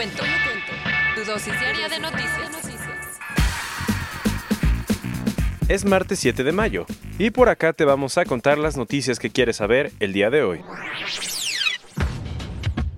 Cuento. 0.00 0.22
Tu 1.14 1.24
dosis 1.24 1.60
diaria 1.60 1.86
de 1.90 2.00
noticias. 2.00 2.50
Es 5.68 5.84
martes 5.84 6.18
7 6.20 6.42
de 6.42 6.52
mayo 6.52 6.86
y 7.18 7.28
por 7.30 7.50
acá 7.50 7.74
te 7.74 7.84
vamos 7.84 8.16
a 8.16 8.24
contar 8.24 8.56
las 8.56 8.78
noticias 8.78 9.18
que 9.18 9.28
quieres 9.28 9.56
saber 9.56 9.92
el 10.00 10.14
día 10.14 10.30
de 10.30 10.42
hoy. 10.42 10.62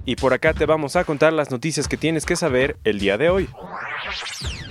Y 0.05 0.15
por 0.15 0.33
acá 0.33 0.55
te 0.55 0.65
vamos 0.65 0.95
a 0.95 1.03
contar 1.03 1.33
las 1.33 1.51
noticias 1.51 1.89
que 1.89 1.97
tienes 1.97 2.25
que 2.25 2.37
saber 2.37 2.77
el 2.85 3.01
día 3.01 3.19
de 3.19 3.31
hoy. 3.31 3.49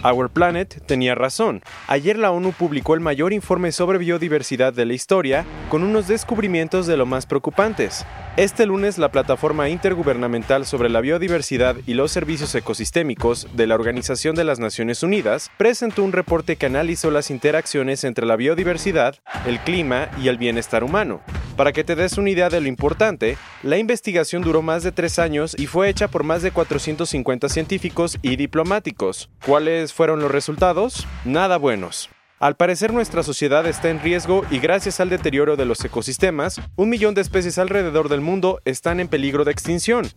Our 0.03 0.29
Planet 0.29 0.83
tenía 0.85 1.15
razón. 1.15 1.61
Ayer 1.87 2.17
la 2.17 2.31
ONU 2.31 2.53
publicó 2.53 2.95
el 2.95 2.99
mayor 2.99 3.33
informe 3.33 3.71
sobre 3.71 3.97
biodiversidad 3.97 4.73
de 4.73 4.85
la 4.85 4.93
historia, 4.93 5.45
con 5.69 5.83
unos 5.83 6.07
descubrimientos 6.07 6.87
de 6.87 6.97
lo 6.97 7.05
más 7.05 7.25
preocupantes. 7.25 8.05
Este 8.37 8.65
lunes, 8.65 8.97
la 8.97 9.11
Plataforma 9.11 9.69
Intergubernamental 9.69 10.65
sobre 10.65 10.89
la 10.89 11.01
Biodiversidad 11.01 11.75
y 11.85 11.93
los 11.93 12.11
Servicios 12.11 12.55
Ecosistémicos 12.55 13.47
de 13.53 13.67
la 13.67 13.75
Organización 13.75 14.35
de 14.35 14.43
las 14.43 14.59
Naciones 14.59 15.03
Unidas 15.03 15.51
presentó 15.57 16.03
un 16.03 16.13
reporte 16.13 16.55
que 16.55 16.65
analizó 16.65 17.11
las 17.11 17.29
interacciones 17.29 18.03
entre 18.03 18.25
la 18.25 18.35
biodiversidad, 18.35 19.17
el 19.45 19.59
clima 19.59 20.09
y 20.21 20.29
el 20.29 20.37
bienestar 20.37 20.83
humano. 20.83 21.21
Para 21.61 21.73
que 21.73 21.83
te 21.83 21.95
des 21.95 22.17
una 22.17 22.31
idea 22.31 22.49
de 22.49 22.59
lo 22.59 22.67
importante, 22.67 23.37
la 23.61 23.77
investigación 23.77 24.41
duró 24.41 24.63
más 24.63 24.81
de 24.81 24.91
tres 24.91 25.19
años 25.19 25.55
y 25.59 25.67
fue 25.67 25.89
hecha 25.89 26.07
por 26.07 26.23
más 26.23 26.41
de 26.41 26.49
450 26.49 27.49
científicos 27.49 28.17
y 28.23 28.35
diplomáticos. 28.35 29.29
¿Cuáles 29.45 29.93
fueron 29.93 30.21
los 30.21 30.31
resultados? 30.31 31.05
Nada 31.23 31.57
buenos. 31.57 32.09
Al 32.39 32.55
parecer 32.55 32.91
nuestra 32.91 33.21
sociedad 33.21 33.67
está 33.67 33.91
en 33.91 34.01
riesgo 34.01 34.43
y 34.49 34.57
gracias 34.57 34.99
al 34.99 35.11
deterioro 35.11 35.55
de 35.55 35.65
los 35.65 35.85
ecosistemas, 35.85 36.59
un 36.77 36.89
millón 36.89 37.13
de 37.13 37.21
especies 37.21 37.59
alrededor 37.59 38.09
del 38.09 38.21
mundo 38.21 38.59
están 38.65 38.99
en 38.99 39.07
peligro 39.07 39.45
de 39.45 39.51
extinción. 39.51 40.07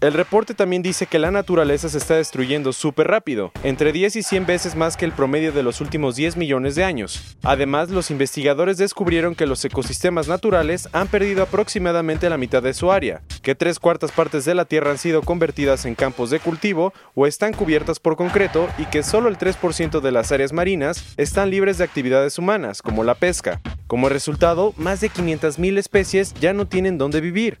El 0.00 0.14
reporte 0.14 0.54
también 0.54 0.80
dice 0.80 1.04
que 1.04 1.18
la 1.18 1.30
naturaleza 1.30 1.90
se 1.90 1.98
está 1.98 2.14
destruyendo 2.14 2.72
súper 2.72 3.08
rápido, 3.08 3.52
entre 3.62 3.92
10 3.92 4.16
y 4.16 4.22
100 4.22 4.46
veces 4.46 4.74
más 4.74 4.96
que 4.96 5.04
el 5.04 5.12
promedio 5.12 5.52
de 5.52 5.62
los 5.62 5.82
últimos 5.82 6.16
10 6.16 6.38
millones 6.38 6.74
de 6.74 6.84
años. 6.84 7.36
Además, 7.42 7.90
los 7.90 8.10
investigadores 8.10 8.78
descubrieron 8.78 9.34
que 9.34 9.44
los 9.44 9.62
ecosistemas 9.62 10.26
naturales 10.26 10.88
han 10.92 11.08
perdido 11.08 11.42
aproximadamente 11.42 12.30
la 12.30 12.38
mitad 12.38 12.62
de 12.62 12.72
su 12.72 12.90
área, 12.90 13.20
que 13.42 13.54
tres 13.54 13.78
cuartas 13.78 14.10
partes 14.10 14.46
de 14.46 14.54
la 14.54 14.64
Tierra 14.64 14.90
han 14.90 14.96
sido 14.96 15.20
convertidas 15.20 15.84
en 15.84 15.94
campos 15.94 16.30
de 16.30 16.40
cultivo 16.40 16.94
o 17.14 17.26
están 17.26 17.52
cubiertas 17.52 18.00
por 18.00 18.16
concreto 18.16 18.70
y 18.78 18.86
que 18.86 19.02
solo 19.02 19.28
el 19.28 19.36
3% 19.36 20.00
de 20.00 20.12
las 20.12 20.32
áreas 20.32 20.54
marinas 20.54 21.12
están 21.18 21.50
libres 21.50 21.76
de 21.76 21.84
actividades 21.84 22.38
humanas, 22.38 22.80
como 22.80 23.04
la 23.04 23.16
pesca. 23.16 23.60
Como 23.86 24.08
resultado, 24.08 24.72
más 24.78 25.02
de 25.02 25.10
500.000 25.10 25.76
especies 25.76 26.32
ya 26.40 26.54
no 26.54 26.66
tienen 26.66 26.96
dónde 26.96 27.20
vivir. 27.20 27.58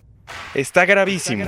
Está 0.54 0.84
gravísimo. 0.84 1.44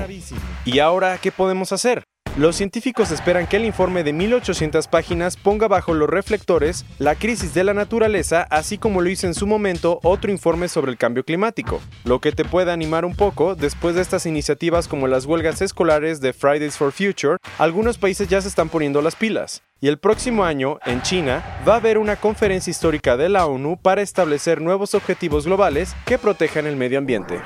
¿Y 0.65 0.79
ahora 0.79 1.19
qué 1.19 1.33
podemos 1.33 1.73
hacer? 1.73 2.05
Los 2.39 2.57
científicos 2.57 3.11
esperan 3.11 3.47
que 3.47 3.59
el 3.59 3.67
informe 3.67 4.03
de 4.05 4.15
1800 4.15 4.89
páginas 4.89 5.37
ponga 5.37 5.69
bajo 5.69 5.93
los 5.93 6.09
reflectores 6.09 6.87
la 6.99 7.15
crisis 7.15 7.53
de 7.53 7.63
la 7.63 7.75
naturaleza, 7.75 8.47
así 8.49 8.79
como 8.79 9.03
lo 9.03 9.11
hizo 9.11 9.27
en 9.27 9.35
su 9.35 9.47
momento 9.47 10.01
otro 10.03 10.33
informe 10.33 10.69
sobre 10.69 10.91
el 10.91 10.97
cambio 10.97 11.27
climático, 11.27 11.83
lo 12.05 12.23
que 12.23 12.33
te 12.33 12.47
puede 12.47 12.73
animar 12.73 13.05
un 13.05 13.15
poco 13.17 13.55
después 13.55 13.97
de 13.97 14.01
estas 14.01 14.25
iniciativas 14.25 14.89
como 14.89 15.09
las 15.09 15.27
huelgas 15.27 15.61
escolares 15.61 16.23
de 16.23 16.33
Fridays 16.33 16.79
for 16.79 16.91
Future, 16.91 17.37
algunos 17.59 17.99
países 17.99 18.29
ya 18.29 18.41
se 18.41 18.49
están 18.49 18.71
poniendo 18.71 19.03
las 19.03 19.15
pilas. 19.15 19.63
Y 19.83 19.89
el 19.89 19.99
próximo 19.99 20.45
año, 20.45 20.79
en 20.87 21.03
China, 21.03 21.45
va 21.69 21.75
a 21.75 21.79
haber 21.79 21.99
una 21.99 22.17
conferencia 22.17 22.71
histórica 22.71 23.19
de 23.19 23.29
la 23.29 23.45
ONU 23.45 23.77
para 23.77 24.01
establecer 24.01 24.63
nuevos 24.63 24.95
objetivos 24.95 25.45
globales 25.45 25.95
que 26.07 26.17
protejan 26.17 26.67
el 26.67 26.77
medio 26.77 26.97
ambiente. 26.97 27.43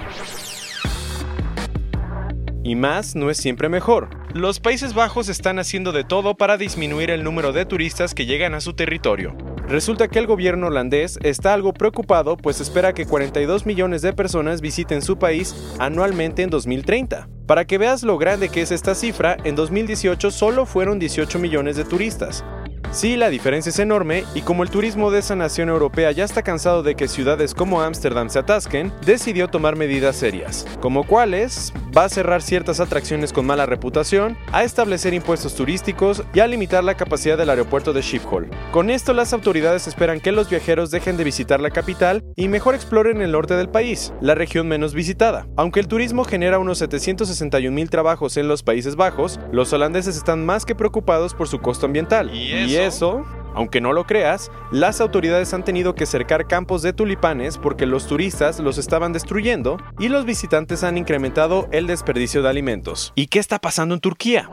Y 2.67 2.75
más 2.75 3.15
no 3.15 3.31
es 3.31 3.37
siempre 3.37 3.69
mejor. 3.69 4.09
Los 4.35 4.59
Países 4.59 4.93
Bajos 4.93 5.29
están 5.29 5.61
haciendo 5.61 5.93
de 5.93 6.03
todo 6.03 6.37
para 6.37 6.57
disminuir 6.57 7.11
el 7.11 7.23
número 7.23 7.53
de 7.53 7.65
turistas 7.65 8.13
que 8.13 8.27
llegan 8.27 8.55
a 8.55 8.61
su 8.61 8.73
territorio. 8.73 9.37
Resulta 9.69 10.09
que 10.09 10.19
el 10.19 10.27
gobierno 10.27 10.67
holandés 10.67 11.17
está 11.23 11.55
algo 11.55 11.73
preocupado 11.73 12.37
pues 12.37 12.61
espera 12.61 12.93
que 12.93 13.07
42 13.07 13.67
millones 13.67 14.03
de 14.03 14.13
personas 14.13 14.61
visiten 14.61 15.01
su 15.01 15.17
país 15.17 15.55
anualmente 15.79 16.43
en 16.43 16.51
2030. 16.51 17.29
Para 17.47 17.67
que 17.67 17.79
veas 17.79 18.03
lo 18.03 18.19
grande 18.19 18.49
que 18.49 18.63
es 18.63 18.73
esta 18.73 18.97
cifra, 18.97 19.37
en 19.45 19.55
2018 19.55 20.33
solo 20.33 20.67
fueron 20.67 20.99
18 20.99 21.39
millones 21.39 21.77
de 21.77 21.85
turistas. 21.85 22.45
Sí, 22.91 23.17
la 23.17 23.31
diferencia 23.31 23.71
es 23.71 23.79
enorme 23.79 24.25
y 24.35 24.41
como 24.41 24.63
el 24.63 24.71
turismo 24.71 25.11
de 25.11 25.19
esa 25.19 25.37
nación 25.37 25.69
europea 25.69 26.13
ya 26.13 26.25
está 26.25 26.43
cansado 26.43 26.83
de 26.83 26.95
que 26.95 27.09
ciudades 27.09 27.55
como 27.55 27.83
Ámsterdam 27.83 28.31
se 28.31 28.39
atasquen, 28.39 28.93
decidió 29.05 29.49
tomar 29.49 29.77
medidas 29.77 30.17
serias, 30.17 30.67
como 30.81 31.05
cuáles 31.05 31.73
va 31.97 32.05
a 32.05 32.09
cerrar 32.09 32.43
ciertas 32.43 32.81
atracciones 32.81 33.33
con 33.33 33.47
mala 33.47 33.65
reputación, 33.65 34.37
a 34.53 34.65
establecer 34.65 35.15
impuestos 35.15 35.55
turísticos 35.55 36.23
y 36.35 36.41
a 36.41 36.47
limitar 36.47 36.85
la 36.85 36.97
capacidad 36.97 37.39
del 37.39 37.51
aeropuerto 37.51 37.93
de 37.93 38.03
Schiphol. 38.03 38.51
Con 38.73 38.91
esto 38.91 39.13
las 39.15 39.33
autoridades 39.33 39.87
esperan 39.87 40.21
que 40.21 40.33
los 40.33 40.51
viajeros 40.51 40.91
dejen 40.91 41.17
de 41.17 41.25
visitar 41.25 41.61
la 41.61 41.71
capital 41.71 42.23
y 42.37 42.49
mejor 42.49 42.75
exploren 42.75 43.23
el 43.23 43.33
norte 43.33 43.55
del 43.55 43.69
país, 43.69 44.13
la 44.21 44.35
región 44.35 44.69
menos 44.69 44.95
visitada. 44.95 45.47
Aunque 45.57 45.81
el 45.81 45.89
turismo 45.89 46.25
genera 46.25 46.59
unos 46.59 46.79
761 46.79 47.75
mil 47.75 47.89
trabajos 47.89 48.37
en 48.37 48.49
los 48.49 48.63
Países 48.63 48.97
Bajos, 48.97 49.41
los 49.53 49.73
holandeses 49.73 50.17
están 50.17 50.45
más 50.45 50.65
que 50.65 50.75
preocupados 50.75 51.35
por 51.35 51.49
su 51.49 51.61
costo 51.61 51.87
ambiental. 51.87 52.35
¿Y 52.35 52.77
eso? 52.77 53.25
Aunque 53.57 53.81
no 53.81 53.93
lo 53.93 54.05
creas, 54.05 54.53
las 54.71 55.01
autoridades 55.01 55.53
han 55.55 55.65
tenido 55.65 55.95
que 55.95 56.07
cercar 56.07 56.47
campos 56.47 56.83
de 56.83 56.93
tulipanes 56.93 57.59
porque 57.59 57.87
los 57.87 58.07
turistas 58.07 58.61
los 58.61 58.79
estaban 58.79 59.13
destruyendo 59.13 59.79
y 59.99 60.09
los 60.09 60.27
visitantes 60.27 60.85
han 60.85 60.99
incrementado 60.99 61.67
el 61.73 61.87
desperdicio 61.87 62.43
de 62.43 62.51
alimentos. 62.51 63.13
¿Y 63.17 63.27
qué 63.27 63.39
está 63.39 63.59
pasando 63.59 63.95
en 63.95 64.01
Turquía? 64.01 64.49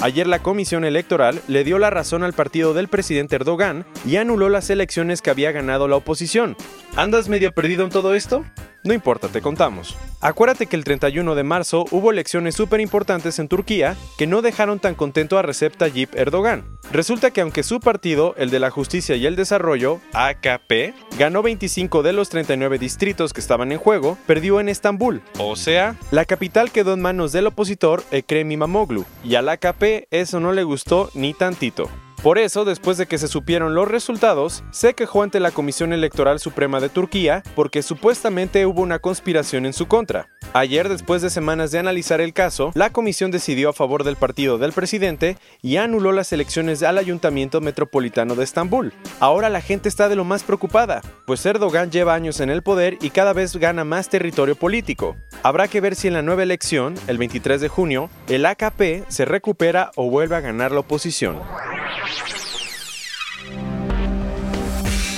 Ayer 0.00 0.26
la 0.26 0.40
Comisión 0.40 0.84
Electoral 0.84 1.40
le 1.48 1.64
dio 1.64 1.78
la 1.78 1.88
razón 1.88 2.24
al 2.24 2.34
partido 2.34 2.74
del 2.74 2.88
presidente 2.88 3.36
Erdogan 3.36 3.86
y 4.04 4.16
anuló 4.16 4.50
las 4.50 4.68
elecciones 4.68 5.22
que 5.22 5.30
había 5.30 5.52
ganado 5.52 5.88
la 5.88 5.96
oposición. 5.96 6.56
¿Andas 6.96 7.28
medio 7.28 7.52
perdido 7.52 7.84
en 7.84 7.90
todo 7.90 8.14
esto? 8.14 8.44
No 8.84 8.92
importa, 8.92 9.28
te 9.28 9.40
contamos. 9.40 9.96
Acuérdate 10.20 10.66
que 10.66 10.76
el 10.76 10.84
31 10.84 11.34
de 11.34 11.42
marzo 11.42 11.86
hubo 11.90 12.10
elecciones 12.10 12.54
súper 12.54 12.80
importantes 12.80 13.38
en 13.38 13.48
Turquía 13.48 13.96
que 14.18 14.26
no 14.26 14.42
dejaron 14.42 14.78
tan 14.78 14.94
contento 14.94 15.38
a 15.38 15.42
Recep 15.42 15.74
Tayyip 15.74 16.14
Erdogan. 16.14 16.78
Resulta 16.92 17.30
que 17.30 17.40
aunque 17.40 17.62
su 17.62 17.80
partido, 17.80 18.34
el 18.36 18.50
de 18.50 18.60
la 18.60 18.70
justicia 18.70 19.16
y 19.16 19.24
el 19.24 19.36
desarrollo, 19.36 20.00
AKP, 20.12 20.92
ganó 21.18 21.42
25 21.42 22.02
de 22.02 22.12
los 22.12 22.28
39 22.28 22.78
distritos 22.78 23.32
que 23.32 23.40
estaban 23.40 23.72
en 23.72 23.78
juego, 23.78 24.18
perdió 24.26 24.60
en 24.60 24.68
Estambul. 24.68 25.22
O 25.38 25.56
sea, 25.56 25.96
la 26.10 26.26
capital 26.26 26.70
quedó 26.70 26.92
en 26.92 27.00
manos 27.00 27.32
del 27.32 27.46
opositor 27.46 28.04
Ekrem 28.10 28.52
Imamoglu, 28.52 29.06
y 29.24 29.36
al 29.36 29.48
AKP 29.48 30.08
eso 30.10 30.40
no 30.40 30.52
le 30.52 30.62
gustó 30.62 31.10
ni 31.14 31.32
tantito. 31.32 31.88
Por 32.24 32.38
eso, 32.38 32.64
después 32.64 32.96
de 32.96 33.04
que 33.04 33.18
se 33.18 33.28
supieron 33.28 33.74
los 33.74 33.86
resultados, 33.86 34.64
se 34.70 34.94
quejó 34.94 35.22
ante 35.22 35.40
la 35.40 35.50
Comisión 35.50 35.92
Electoral 35.92 36.40
Suprema 36.40 36.80
de 36.80 36.88
Turquía 36.88 37.42
porque 37.54 37.82
supuestamente 37.82 38.64
hubo 38.64 38.80
una 38.80 38.98
conspiración 38.98 39.66
en 39.66 39.74
su 39.74 39.88
contra. 39.88 40.30
Ayer, 40.54 40.88
después 40.88 41.20
de 41.20 41.28
semanas 41.28 41.70
de 41.70 41.80
analizar 41.80 42.22
el 42.22 42.32
caso, 42.32 42.72
la 42.74 42.88
comisión 42.88 43.30
decidió 43.30 43.68
a 43.68 43.72
favor 43.74 44.04
del 44.04 44.16
partido 44.16 44.56
del 44.56 44.72
presidente 44.72 45.36
y 45.60 45.76
anuló 45.76 46.12
las 46.12 46.32
elecciones 46.32 46.82
al 46.82 46.96
Ayuntamiento 46.96 47.60
Metropolitano 47.60 48.36
de 48.36 48.44
Estambul. 48.44 48.94
Ahora 49.20 49.50
la 49.50 49.60
gente 49.60 49.90
está 49.90 50.08
de 50.08 50.16
lo 50.16 50.24
más 50.24 50.44
preocupada, 50.44 51.02
pues 51.26 51.44
Erdogan 51.44 51.90
lleva 51.90 52.14
años 52.14 52.40
en 52.40 52.48
el 52.48 52.62
poder 52.62 52.96
y 53.02 53.10
cada 53.10 53.34
vez 53.34 53.54
gana 53.54 53.84
más 53.84 54.08
territorio 54.08 54.56
político. 54.56 55.14
Habrá 55.42 55.68
que 55.68 55.82
ver 55.82 55.94
si 55.94 56.08
en 56.08 56.14
la 56.14 56.22
nueva 56.22 56.44
elección, 56.44 56.94
el 57.06 57.18
23 57.18 57.60
de 57.60 57.68
junio, 57.68 58.08
el 58.28 58.46
AKP 58.46 59.04
se 59.08 59.26
recupera 59.26 59.90
o 59.94 60.08
vuelve 60.08 60.36
a 60.36 60.40
ganar 60.40 60.72
la 60.72 60.80
oposición. 60.80 61.36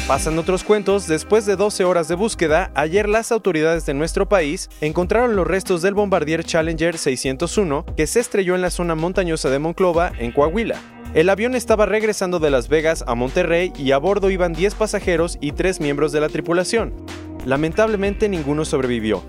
Pasan 0.06 0.38
otros 0.38 0.62
cuentos, 0.62 1.08
después 1.08 1.46
de 1.46 1.56
12 1.56 1.82
horas 1.82 2.06
de 2.06 2.14
búsqueda, 2.14 2.70
ayer 2.76 3.08
las 3.08 3.32
autoridades 3.32 3.86
de 3.86 3.94
nuestro 3.94 4.28
país 4.28 4.70
encontraron 4.80 5.34
los 5.34 5.44
restos 5.44 5.82
del 5.82 5.94
bombardier 5.94 6.44
Challenger 6.44 6.96
601 6.96 7.84
que 7.96 8.06
se 8.06 8.20
estrelló 8.20 8.54
en 8.54 8.62
la 8.62 8.70
zona 8.70 8.94
montañosa 8.94 9.50
de 9.50 9.58
Monclova, 9.58 10.12
en 10.16 10.30
Coahuila. 10.30 10.76
El 11.12 11.28
avión 11.28 11.56
estaba 11.56 11.86
regresando 11.86 12.38
de 12.38 12.50
Las 12.50 12.68
Vegas 12.68 13.02
a 13.08 13.16
Monterrey 13.16 13.72
y 13.76 13.90
a 13.90 13.98
bordo 13.98 14.30
iban 14.30 14.52
10 14.52 14.76
pasajeros 14.76 15.38
y 15.40 15.50
3 15.50 15.80
miembros 15.80 16.12
de 16.12 16.20
la 16.20 16.28
tripulación. 16.28 16.94
Lamentablemente 17.44 18.28
ninguno 18.28 18.64
sobrevivió. 18.64 19.24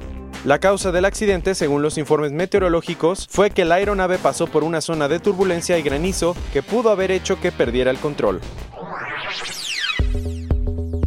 La 0.45 0.59
causa 0.59 0.91
del 0.91 1.05
accidente, 1.05 1.55
según 1.55 1.81
los 1.81 1.97
informes 1.97 2.33
meteorológicos, 2.33 3.27
fue 3.31 3.49
que 3.49 3.65
la 3.65 3.75
aeronave 3.75 4.19
pasó 4.19 4.45
por 4.45 4.63
una 4.63 4.81
zona 4.81 5.07
de 5.07 5.19
turbulencia 5.19 5.79
y 5.79 5.81
granizo 5.81 6.35
que 6.53 6.61
pudo 6.61 6.91
haber 6.91 7.09
hecho 7.09 7.41
que 7.41 7.51
perdiera 7.51 7.89
el 7.89 7.97
control. 7.97 8.41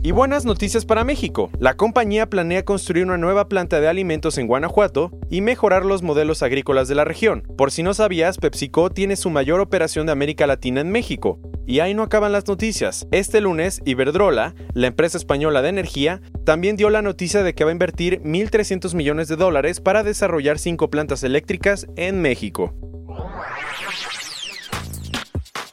Y 0.02 0.12
buenas 0.12 0.46
noticias 0.46 0.86
para 0.86 1.04
México. 1.04 1.50
La 1.58 1.74
compañía 1.74 2.24
planea 2.30 2.64
construir 2.64 3.04
una 3.04 3.18
nueva 3.18 3.50
planta 3.50 3.82
de 3.82 3.88
alimentos 3.88 4.38
en 4.38 4.46
Guanajuato 4.46 5.10
y 5.28 5.42
mejorar 5.42 5.84
los 5.84 6.02
modelos 6.02 6.42
agrícolas 6.42 6.88
de 6.88 6.94
la 6.94 7.04
región. 7.04 7.42
Por 7.58 7.70
si 7.70 7.82
no 7.82 7.92
sabías, 7.92 8.38
PepsiCo 8.38 8.88
tiene 8.88 9.16
su 9.16 9.28
mayor 9.28 9.60
operación 9.60 10.06
de 10.06 10.12
América 10.12 10.46
Latina 10.46 10.80
en 10.80 10.90
México. 10.90 11.38
Y 11.66 11.80
ahí 11.80 11.92
no 11.92 12.02
acaban 12.02 12.32
las 12.32 12.48
noticias. 12.48 13.06
Este 13.10 13.42
lunes, 13.42 13.82
Iberdrola, 13.84 14.54
la 14.72 14.86
empresa 14.86 15.18
española 15.18 15.60
de 15.60 15.68
energía, 15.68 16.22
también 16.46 16.76
dio 16.76 16.88
la 16.88 17.02
noticia 17.02 17.42
de 17.42 17.54
que 17.54 17.64
va 17.64 17.70
a 17.70 17.72
invertir 17.72 18.22
1.300 18.22 18.94
millones 18.94 19.28
de 19.28 19.36
dólares 19.36 19.82
para 19.82 20.02
desarrollar 20.02 20.58
cinco 20.58 20.88
plantas 20.88 21.24
eléctricas 21.24 21.86
en 21.96 22.22
México. 22.22 22.72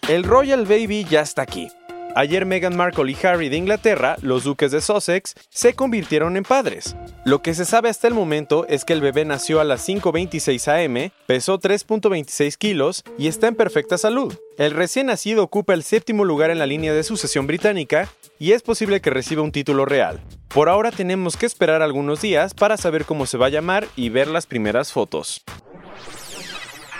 El 0.09 0.25
Royal 0.25 0.65
Baby 0.65 1.06
ya 1.09 1.21
está 1.21 1.44
aquí. 1.44 1.69
Ayer 2.15 2.45
Meghan 2.45 2.75
Markle 2.75 3.12
y 3.12 3.25
Harry 3.25 3.50
de 3.50 3.57
Inglaterra, 3.57 4.15
los 4.21 4.44
duques 4.44 4.71
de 4.71 4.81
Sussex, 4.81 5.36
se 5.50 5.74
convirtieron 5.74 6.36
en 6.36 6.44
padres. 6.44 6.95
Lo 7.25 7.42
que 7.42 7.54
se 7.54 7.65
sabe 7.65 7.89
hasta 7.89 8.07
el 8.07 8.13
momento 8.13 8.65
es 8.68 8.86
que 8.86 8.94
el 8.94 9.01
bebé 9.01 9.25
nació 9.25 9.59
a 9.59 9.63
las 9.63 9.88
5.26 9.88 10.86
am, 10.86 11.12
pesó 11.27 11.59
3.26 11.59 12.57
kilos 12.57 13.04
y 13.18 13.27
está 13.27 13.48
en 13.48 13.56
perfecta 13.56 13.98
salud. 13.98 14.33
El 14.57 14.71
recién 14.71 15.07
nacido 15.07 15.44
ocupa 15.44 15.74
el 15.74 15.83
séptimo 15.83 16.25
lugar 16.25 16.50
en 16.50 16.59
la 16.59 16.65
línea 16.65 16.94
de 16.94 17.04
sucesión 17.04 17.45
británica 17.45 18.09
y 18.39 18.54
es 18.54 18.63
posible 18.63 19.01
que 19.01 19.09
reciba 19.09 19.44
un 19.44 19.51
título 19.51 19.86
real. 19.86 20.19
Por 20.48 20.69
ahora 20.69 20.92
tenemos 20.92 21.38
que 21.38 21.45
esperar 21.45 21.81
algunos 21.81 22.21
días 22.21 22.54
para 22.54 22.77
saber 22.77 23.06
cómo 23.06 23.25
se 23.25 23.38
va 23.38 23.48
a 23.48 23.50
llamar 23.50 23.88
y 23.95 24.09
ver 24.09 24.27
las 24.27 24.48
primeras 24.48 24.92
fotos. 24.92 25.44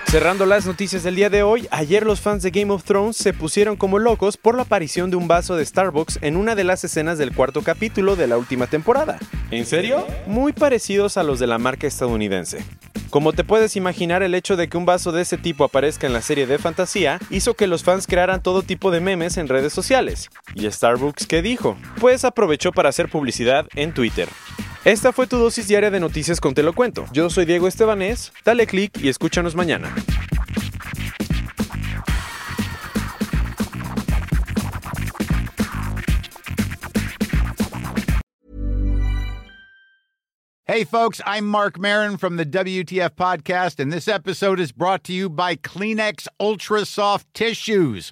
Cerrando 0.09 0.45
las 0.45 0.65
noticias 0.65 1.04
del 1.04 1.18
día 1.18 1.30
de 1.30 1.44
hoy, 1.44 1.68
ayer 1.69 2.06
los 2.06 2.21
fans 2.21 2.42
de 2.42 2.51
Game 2.51 2.71
of 2.71 2.86
Thrones 2.86 3.18
se 3.18 3.33
pusieron 3.33 3.75
como 3.75 4.00
locos 4.00 4.38
por 4.38 4.56
la 4.56 4.62
aparición 4.62 5.09
de 5.12 5.18
un 5.18 5.27
vaso 5.27 5.57
de 5.57 5.65
Starbucks 5.65 6.19
en 6.21 6.38
una 6.38 6.56
de 6.56 6.63
las 6.63 6.86
escenas 6.86 7.18
del 7.18 7.36
cuarto 7.36 7.62
capítulo 7.62 8.15
de 8.15 8.27
la 8.27 8.38
última 8.38 8.68
temporada. 8.68 9.19
¿En 9.51 9.65
serio? 9.65 10.07
Muy 10.25 10.54
parecidos 10.54 11.18
a 11.18 11.24
los 11.24 11.39
de 11.39 11.48
la 11.48 11.57
marca 11.57 11.88
estadounidense. 11.88 12.63
Como 13.09 13.33
te 13.33 13.44
puedes 13.44 13.75
imaginar, 13.75 14.24
el 14.24 14.33
hecho 14.33 14.56
de 14.56 14.69
que 14.69 14.77
un 14.77 14.86
vaso 14.86 15.12
de 15.12 15.24
ese 15.24 15.38
tipo 15.38 15.65
aparezca 15.65 16.07
en 16.07 16.13
la 16.13 16.21
serie 16.21 16.48
de 16.48 16.57
fantasía 16.57 17.19
hizo 17.30 17.56
que 17.56 17.68
los 17.68 17.83
fans 17.83 18.07
crearan 18.07 18.42
todo 18.42 18.63
tipo 18.63 18.92
de 18.92 19.01
memes 19.01 19.36
en 19.36 19.50
redes 19.50 19.74
sociales. 19.74 20.30
¿Y 20.56 20.71
Starbucks 20.71 21.27
qué 21.27 21.42
dijo? 21.42 21.77
Pues 22.00 22.24
aprovechó 22.24 22.71
para 22.71 22.89
hacer 22.89 23.09
publicidad 23.09 23.68
en 23.75 23.94
Twitter. 23.94 24.30
Esta 24.85 25.12
fue 25.12 25.27
tu 25.27 25.38
dosis 25.38 25.68
diaria 25.68 25.91
de 25.91 26.00
noticias 26.00 26.39
con 26.39 26.53
Te 26.53 26.63
lo 26.63 26.74
cuento. 26.74 27.06
Yo 27.12 27.29
soy 27.29 27.45
Diego 27.45 27.68
Estebanés, 27.68 28.31
dale 28.45 28.68
click 28.68 28.97
y 29.01 29.09
escúchanos 29.09 29.56
mañana. 29.56 29.94
Hey, 40.69 40.83
folks, 40.83 41.21
I'm 41.25 41.47
Mark 41.47 41.80
Marin 41.80 42.18
from 42.18 42.35
the 42.35 42.45
WTF 42.45 43.12
Podcast, 43.12 43.80
and 43.80 43.91
this 43.91 44.07
episode 44.07 44.59
is 44.59 44.73
brought 44.73 45.03
to 45.06 45.13
you 45.13 45.30
by 45.30 45.56
Kleenex 45.56 46.27
Ultra 46.41 46.85
Soft 46.85 47.33
Tissues 47.33 48.12